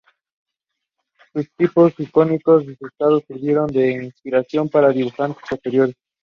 Sus 1.31 1.51
tipos 1.55 1.93
iconográficos 1.99 2.63
y 2.63 2.75
su 2.75 2.87
estilo 2.87 3.19
sirvieron 3.19 3.67
de 3.67 4.05
inspiración 4.05 4.67
para 4.67 4.89
dibujantes 4.89 5.43
posteriores. 5.47 5.93